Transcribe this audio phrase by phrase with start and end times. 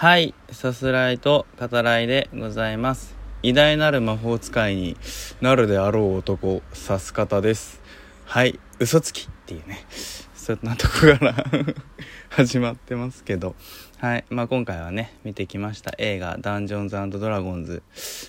[0.00, 3.16] はい、さすらいと語らいでございます。
[3.42, 4.96] 偉大なる魔法使いに
[5.40, 7.82] なるであろう男、さす方です。
[8.24, 9.84] はい、嘘つきっていうね、
[10.36, 11.34] そんなとこから
[12.30, 13.56] 始まってますけど、
[13.96, 17.82] はい、まあ今回はね、見てきました映画ダンジョンズドラゴンズ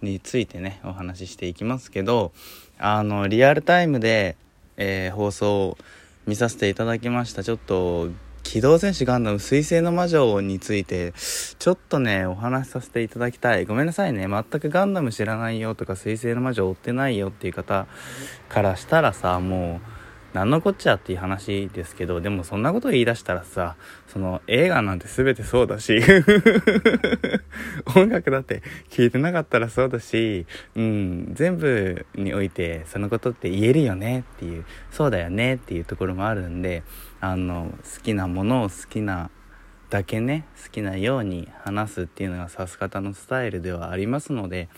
[0.00, 2.32] についてね、お話ししていきますけど、
[2.78, 4.38] あの、リアルタイムで、
[4.78, 5.78] えー放送を
[6.26, 7.44] 見させていただきました。
[7.44, 8.08] ちょっと、
[8.50, 11.12] 機動戦士ガンダム水星の魔女について、
[11.60, 13.64] ちょっとね、お話しさせていただきたい。
[13.64, 14.26] ごめんなさいね。
[14.26, 17.86] 全くガンダム知らないよとか、水星の魔女追ってないよっていう方
[18.48, 19.99] からしたらさ、もう、
[20.32, 23.76] なんのこっちゃっていう話ですけど、でもそんなこと言い出したらさ、
[24.06, 26.00] その映画なんて全てそうだし、
[27.96, 36.84] 音楽だって聴いてなかったらそうだし、うん、全部においてそのことって言えるよねっていう、そうだよねっていうところもあるんで、
[37.20, 39.30] あの、好きなものを好きな
[39.90, 44.68] だけね、好きなように話すっていうのが指す方のスタイルではありますので、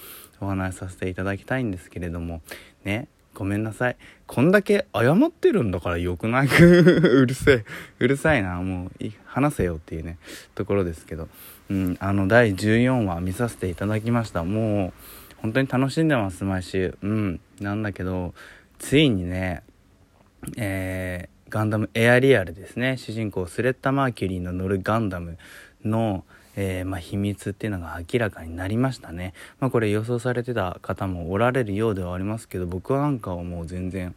[0.41, 2.41] お話しさせていただきたいんですけれども、
[2.84, 3.97] ね、ごめんなさい。
[4.27, 6.47] こんだけ謝ってるんだからよくない？
[6.52, 7.64] うるせえ。
[7.98, 8.56] うるさいな。
[8.62, 10.19] もう、話せよっていうね、
[10.55, 11.28] ところですけど。
[11.70, 14.44] うん、あの、第14話見させていただきました。
[14.44, 14.92] もう、
[15.38, 16.97] 本当に楽しんでます、毎週。
[17.03, 17.41] うん。
[17.60, 18.34] なんだけど、
[18.78, 19.62] ついにね、
[20.56, 25.36] えーガンダムエアリアルですね主人公スレッタ・マーキュリーの乗るガンダム
[25.84, 34.14] の、えーまあ、秘密っていうのが明らかになりましたね、まあ、これ予想されてた方もおられるようではありますけど僕なんかはもう全然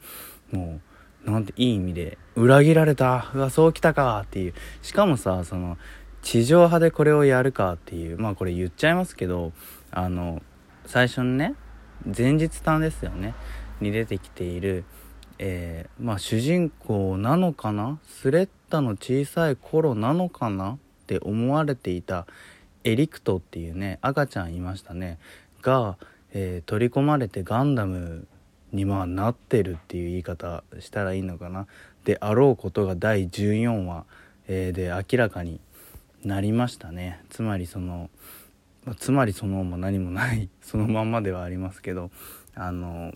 [0.52, 0.82] も
[1.26, 3.32] うなんていい意味で裏切られた。
[3.34, 4.54] うわそうきたかっていう。
[4.84, 5.78] しかもさその
[6.22, 9.52] 地上波でこれをやるかっていうまあこれ言っちゃいますけど
[9.90, 10.44] あの
[10.86, 11.56] 最初にね
[12.06, 13.34] 前日短ですよね。
[13.82, 14.84] に出てきている
[15.40, 17.98] えーまあ主人公なのかな？
[18.04, 20.78] スレッタの小さい頃なのかな？
[21.06, 22.26] って思われていた
[22.84, 25.20] エリクトっていうね赤ちゃんいましたね。
[25.62, 25.98] が、
[26.34, 28.28] えー取り込まれてガンダム
[28.74, 31.68] にまあなってるっていう言い方したらいいのかな。
[32.06, 34.06] であろうことが第14話、
[34.48, 35.60] えーで明らかに
[36.24, 37.22] なりましたね。
[37.30, 38.10] つまりその
[38.84, 42.10] まつまりそのも何もない そのまんまではありますけど
[42.56, 43.14] あの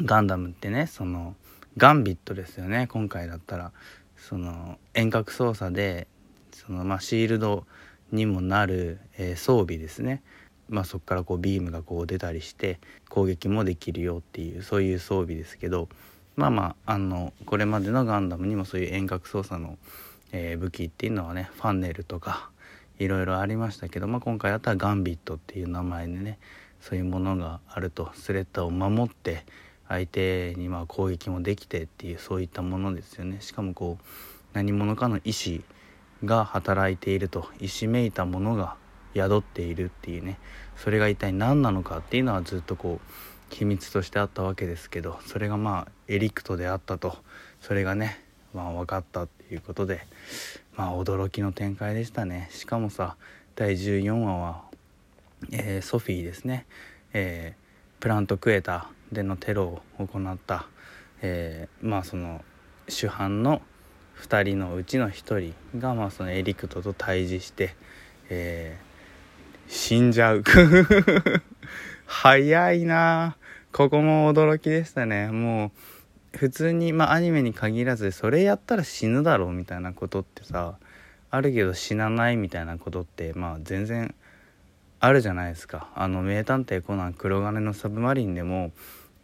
[0.00, 1.36] ガンダムってねその
[1.76, 3.72] ガンビットですよね今回だったら。
[4.16, 6.08] その遠隔操作で
[6.52, 7.66] その、まあ、シールド
[8.12, 10.22] にもなる、えー装備ですね、
[10.68, 15.88] まあ、そこからこうビームがこう出たりして攻撃もできるよっていうそういう装備ですけど
[16.36, 19.78] まあまああのこれまでのガンダムにもそういう遠隔操作の、
[20.32, 22.50] えー武器っていうのはねファンネルとか
[22.98, 26.38] いろいろありましたけど、まあ、今回だったらガンビットっていう名前でね
[26.80, 29.44] そういうものがあるとスレッタを守って
[29.88, 33.38] 相手にまあ攻撃もできてっていうそういったものですよね。
[33.40, 34.04] しかもこう
[34.52, 35.62] 何者かの意志
[36.24, 38.76] が働いていると意志めいたものが
[39.14, 40.38] 宿っているっていうね。
[40.76, 47.16] それが一体何なのかっていうのはずっとこう秘密としてあったわけですけどそれがまあエリクトであったと。
[47.60, 48.22] それがね
[48.54, 50.06] まあ分かったっていうことで
[50.76, 52.48] まあ驚きの展開でしたね。
[52.52, 53.16] しかもさ
[53.54, 54.62] 第14話は、
[55.50, 56.66] えーソフィーですね、
[57.12, 57.66] えー
[57.98, 60.66] プラントクエタでのテロを行った、
[61.22, 62.44] えーまあその
[62.88, 63.62] 主犯の
[64.20, 67.74] 2人のうちの1人が、まあ、そのエリクトと対峙して、
[68.28, 68.86] えー
[69.68, 70.44] 死んじゃう。
[72.06, 73.36] 早いな。
[73.72, 75.28] ここも驚きでしたね。
[75.28, 75.72] も
[76.34, 80.78] う普通にまあアニメに限らずそれやったら死ぬだろうみたいなことってさ
[81.30, 84.14] あるけど死なないみたいなことってまあ全然
[85.00, 85.90] あるじゃないですか。
[85.94, 88.72] あの名探偵コナン黒金のサブマリンでも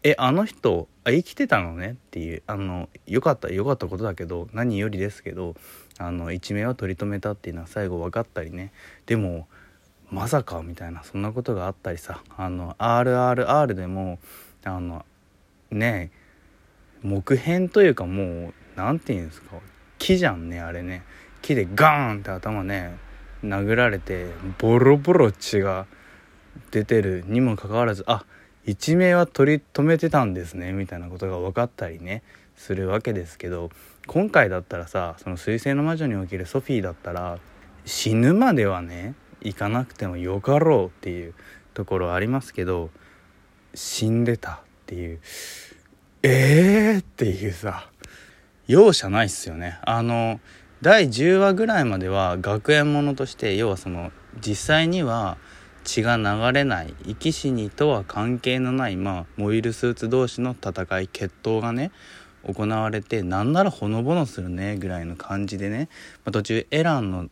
[0.04, 1.90] えあの人あ生きてたのね？
[1.90, 5.54] っていうあのよかったよかったことだけど何よりですけど
[5.98, 8.72] あの一命は取り留めたっていうのは最後分かったりね。
[9.06, 9.46] でも
[10.10, 14.18] まさかみたいなそんなことがあったりさあの RRR でも
[14.64, 15.04] あの
[15.70, 16.10] ね
[17.02, 19.56] 木片というかもう何て言うんですか
[19.98, 21.04] 木じゃんねあれね。
[21.42, 22.96] 木でガーンって頭ね
[23.44, 24.26] 殴られて
[24.58, 25.86] ボロボロ血が
[26.70, 28.24] 出てるにもかかわらずあっ
[28.64, 32.22] 一命は取り留めてたんですねみたいなことが分かったりね
[32.56, 33.70] するわけですけど
[34.06, 37.38] 今回だったらさその彗星の魔女におけるソフィーだったら
[37.84, 41.34] 死ぬまではね行かなくてもよかろうっていう
[41.74, 42.90] ところありますけど
[43.74, 45.20] 死んでたっていう。
[46.24, 47.88] えーっていうさ
[48.68, 49.78] 容赦ないっすよね。
[49.82, 50.40] あの
[50.80, 55.36] 第10話ぐらいまでは学園ものとして要はその実際には
[55.84, 61.90] 血が流れない生き死にとは関係のない、まあ、モイルスーツ同士の戦い決闘がね
[62.44, 65.88] 行われてなんならほのぼのするねぐらいの感じでね、
[66.24, 67.28] まあ、途中エランの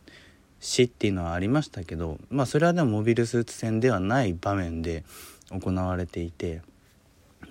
[0.59, 5.03] 死っていうのはありましたけどまあそれはでもモビルスーツ戦ではない場面で
[5.49, 6.61] 行われていて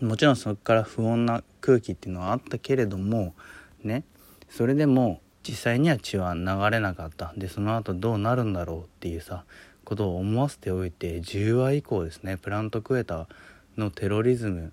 [0.01, 3.35] もちろんそこから不穏な空気っていうのはあったけれども
[3.83, 4.05] ね
[4.49, 7.33] それでも実際には血は流れなかった。
[7.37, 9.45] でその後どうなるんだろうっていうさ
[9.91, 13.27] ことを思わせておいて10話以降ですねプラントクエタ
[13.77, 14.73] のテロリズム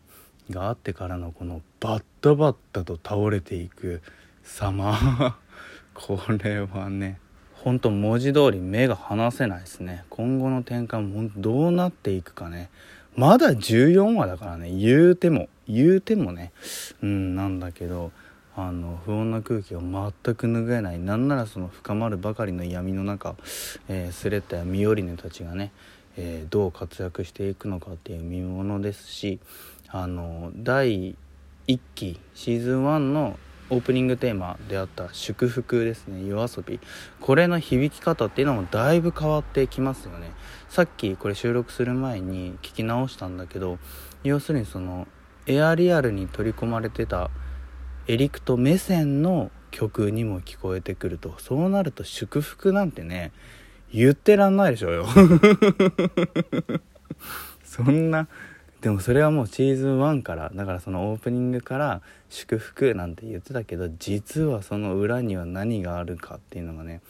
[0.52, 4.04] があってからのこのバッタバッタと倒れていく
[4.44, 5.36] 様。
[5.96, 7.20] これはね
[7.54, 10.06] ほんと文字通り目が離せないですね。
[10.12, 12.70] 今後の展開もどうなっていくかね。
[13.16, 14.70] まだ14話だからね。
[14.70, 16.52] 言うても言うてもね。
[17.02, 18.12] うんなんだけど
[18.60, 20.98] あの不穏な空気が全く拭えない。
[20.98, 23.36] なんならその深まるばかりの闇の中、
[23.88, 25.72] えー、スレッタやミオリネたちがね、
[26.18, 29.40] えー、どう活躍していくのかっていう見ものですし
[29.90, 31.16] あの第
[31.68, 33.38] 1期シーズン1の
[33.70, 36.26] オープニングテーマであった祝福ですね。
[36.28, 36.80] 夜遊び。
[37.22, 40.32] これの響き方っていうのもだいぶ変わってきますよね。
[40.68, 43.78] さっきこれ収録する前に聞き直したんだけど
[44.24, 45.08] 要するにその
[45.46, 47.30] エアリアルに取り込まれてた
[48.08, 53.32] エリクト目線の曲にも聞こえてくるとそうなると祝福なんてね
[53.94, 55.06] 言ってらんないでしょうよ。
[57.64, 58.28] そんな
[58.82, 67.02] でもそれはもうシーズン1からだからそのオープニングから祝福なんて言ってたけど実はその裏には何があるかっていうのがね、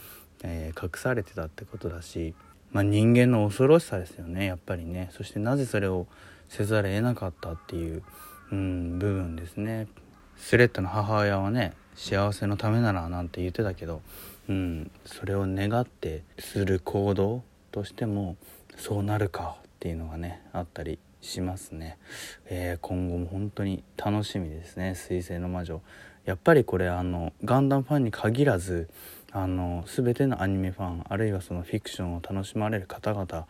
[0.44, 2.34] えー、隠されてたってことだし、
[2.72, 5.10] まあ、人間の恐ろしさですよねやっぱりね。
[5.12, 6.08] そしてなぜそれを
[6.50, 8.04] せざるを得なかったっていう、
[8.52, 9.88] うん、部分ですね。
[10.38, 14.02] スレッドの母親はね幸せのためならなんて言ってたけど、
[14.48, 18.38] うん、それを願ってする行動としても
[18.78, 21.98] そうなるかっていうのがねあったりしますね、
[22.46, 25.82] えー、今後も本当に楽しみですね「彗星の魔女」
[26.26, 28.90] やっぱりこれあのガンダムファンに限らず
[29.32, 33.48] あの全てのアニメファンあるいはそのフィクションを楽しまれる方々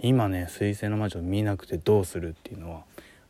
[0.00, 2.82] 今ね「水星の魔女」見なくてどうするっていうのは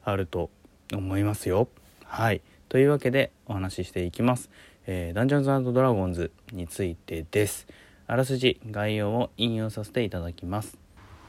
[0.05, 0.51] あると
[0.93, 1.69] 思いますよ。
[2.05, 2.41] はい。
[2.71, 4.49] というわけでお話ししていきます、
[4.87, 7.67] えー、ダンジョンズドラゴンズについてです。
[8.07, 10.79] あらすじ概要を引用させていただきます。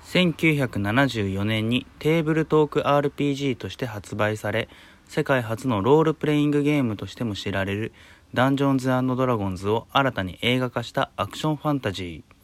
[0.06, 4.70] 1974年にテーブルトーク RPG として発売され
[5.08, 7.92] 世界初のロールプレイングゲームとしても知られる
[8.36, 12.36] ダンジョンズドラゴンズを新たに映画化したアクションファンタジー。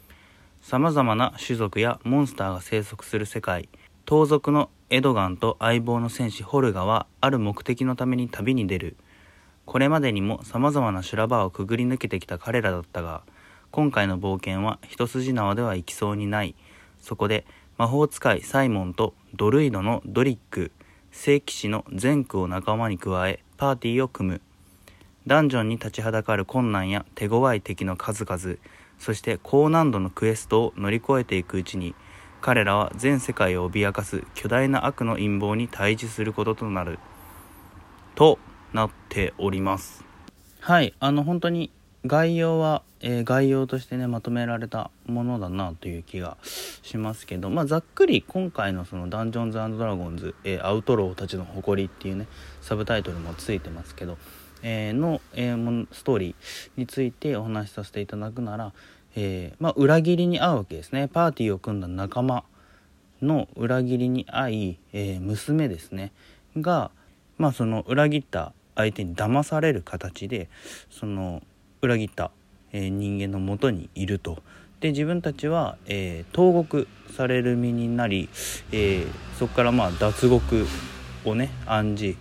[0.60, 3.68] さまざまな種族やモンスターが生息する世界。
[4.08, 8.96] 盗賊のエドガンと相棒の戦士ホルガはある目的のために旅に出る。
[9.66, 13.20] これまでにも様々な修羅場をくぐり抜けてきた彼らだったが
[13.70, 16.54] 今回の冒険は一筋縄ではいきそうにない。
[17.02, 17.44] そこで
[17.76, 20.72] 魔法使いサイモンとドルイドのドリック
[21.12, 24.40] 聖騎士のゼンクを仲間に加えパーティーを組む。
[25.26, 28.56] ダンジョンに立ちはだかる困難や手強い敵の数々
[28.98, 31.94] そして高難度のクエストを乗り越えていくうちに
[32.40, 36.98] 彼らは全世界を脅かす巨大な悪の陰謀に対峙することとなる。
[38.14, 38.38] と
[38.72, 40.04] なっております。
[40.60, 41.70] はいあの本当に
[42.04, 52.26] 概要は、えー、概要としてねまとめられたものだなという気がしますけどまあざっくり今回のその「ダンジョンズドラゴンズ、えー、アウトローたちの誇り」っていうね
[52.60, 54.18] サブタイトルもついてますけど、
[54.62, 55.52] えー、の、え
[55.92, 56.34] ストーリー
[56.76, 58.72] についてお話しさせていただくなら
[59.16, 61.08] えー、まあ、裏切りに遭うわけですね。
[61.08, 62.44] パーティーを組んだ仲間
[63.22, 66.12] の裏切りに遭い、えー、娘ですね。
[66.56, 66.90] が、
[67.36, 70.48] まあ、その裏切った相手に騙される形で
[70.90, 71.42] その
[71.82, 72.30] 裏切った、
[72.72, 74.42] えー、人間のもとにいると。
[74.80, 76.86] で自分たちは、えー、投獄
[77.16, 78.28] される身になり、
[78.70, 79.04] え
[79.36, 80.66] そこからまあ脱獄
[81.24, 82.18] をね暗示、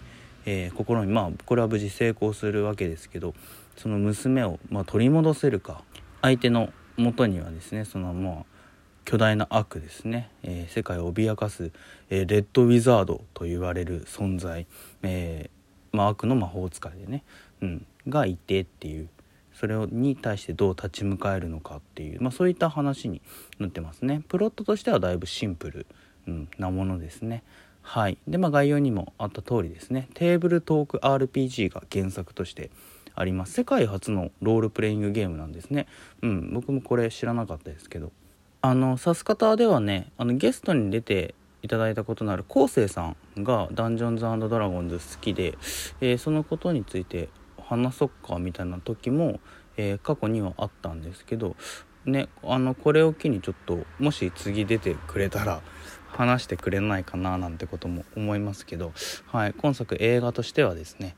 [0.48, 3.36] え心にまあこれは無事成功するわけですけど
[3.76, 5.84] その娘を、まあ、取り戻せるか。
[6.22, 8.58] 相手の元にはですねそのもう
[9.06, 11.72] 巨大な悪ですね、えー、世界を脅かす、
[12.10, 14.68] えー、レッドウィザードと言われる存在、
[15.04, 17.24] えー、まあ、悪の魔法使いでね、
[17.62, 19.10] うん、がいてっていう。
[19.54, 23.24] それに対してどう立ち向かえるのかっていう、まあ、そういった話に
[23.58, 24.22] なってますね。
[24.28, 25.88] プロットとしてはだいぶシンプル、
[26.28, 27.44] うん、なものですね。
[27.82, 28.20] はい。
[28.28, 30.10] でまあ概要にもあった通りですね。
[30.14, 32.70] テーブルトーク RPG が原作として
[33.20, 33.54] あります。
[33.54, 35.88] 世界初のロールプレイングゲームなんですね。
[36.22, 38.12] うん僕もこれ知らなかったですけど。
[38.62, 45.58] あのさす方ではねあのゲストに出ていただいたことのある昴生さんが「ダンジョンズドラゴンズ」好きで、
[46.02, 47.30] えー、そのことについて
[47.62, 49.40] 話そっかみたいな時も、
[49.78, 51.56] えー、過去にはあったんですけど
[52.06, 55.62] ねあのこれを機にちょっともし次出てくれたら
[56.08, 58.92] 話してくれないかななんてことも思いますけど、
[59.28, 61.16] はい、今作映画としてはですね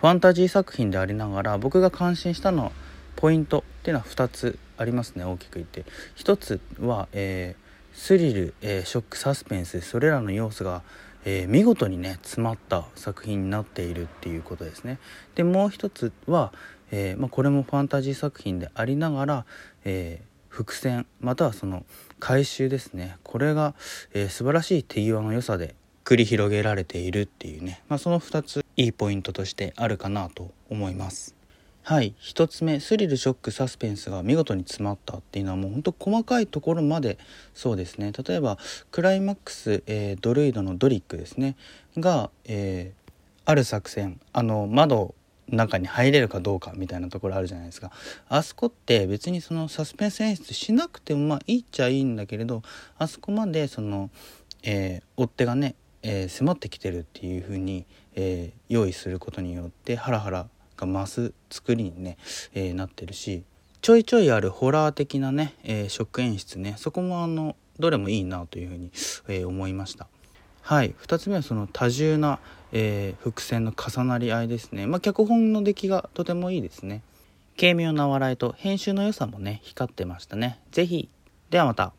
[0.00, 2.72] ファンタジー作品でありながら僕が感心したのは
[3.16, 5.84] ポイントっていうのは2つありますね大きく言って。
[6.16, 10.82] 1つは、えー、スリル、えー、ショックサスペンスそれらの要素が、
[11.26, 14.98] えー、見事にね詰まった作品になっているっていうことですね。
[15.34, 16.54] でもう1つは、
[16.90, 19.44] えまあ、これもファンタジー作品でありながら、
[19.84, 21.84] え伏線またはその
[22.18, 23.18] 回収ですね。
[23.22, 23.74] これが、
[24.14, 25.74] え素晴らしい手際の良さで
[26.10, 31.36] 繰り広げられているっていうね、まあ、その2ついいポイントとしてあるかなと思います。
[31.84, 32.16] はい。
[32.20, 37.16] 1つ目スリルショックサスペンスが見事に詰まったっていうのはもうほんと細かいところまで
[37.54, 38.10] そうですね。
[38.10, 38.58] 例えば
[38.90, 41.54] クライマックス、えー、ドルイドのドリックですね。
[41.96, 43.12] が、えー、
[43.44, 44.18] ある作戦。
[44.32, 45.14] あの窓
[45.48, 47.92] 中に入れるかどうかみたいなところあるじゃないですか。
[48.28, 52.62] あそこって別にそのサスペンス演出しなくてもまあいいっちゃいいんだけれど
[52.98, 54.10] あそこまでその、
[54.64, 62.16] えー、追っ手がねえー、迫ってきてるっていう風に、えー、用意することによってハラハラが増す作りにね、
[62.54, 63.44] えー、なってるし
[63.82, 68.92] ちょいちょいあるホラー的なね、えショック演出ねそこもあのどれもいいなというふうに、
[69.26, 70.06] え思いました。
[70.60, 70.94] はい。
[71.00, 72.40] 2つ目はその多重な、
[72.72, 74.86] え伏線の重なり合いですね。
[74.86, 77.02] まあ脚本の出来がとてもいいですね。
[77.58, 80.60] 軽妙な笑いと編集の良さもね光ってましたね。
[80.72, 81.08] 是非
[81.50, 81.92] ではまた。